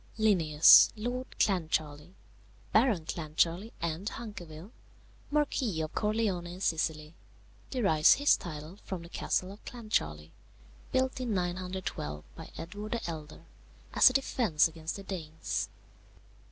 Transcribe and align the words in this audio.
"Linnæus, 0.17 0.91
Lord 0.95 1.27
Clancharlie, 1.37 2.15
Baron 2.73 3.05
Clancharlie 3.05 3.71
and 3.81 4.09
Hunkerville, 4.09 4.71
Marquis 5.29 5.79
of 5.81 5.93
Corleone 5.93 6.47
in 6.47 6.59
Sicily, 6.59 7.13
derives 7.69 8.13
his 8.15 8.35
title 8.35 8.79
from 8.83 9.03
the 9.03 9.09
castle 9.09 9.51
of 9.51 9.63
Clancharlie, 9.63 10.31
built 10.91 11.21
in 11.21 11.35
912 11.35 12.23
by 12.35 12.49
Edward 12.57 12.93
the 12.93 13.07
Elder, 13.07 13.45
as 13.93 14.09
a 14.09 14.13
defence 14.13 14.67
against 14.67 14.95
the 14.95 15.03
Danes. 15.03 15.69